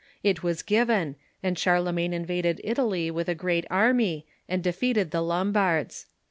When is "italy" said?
2.63-3.11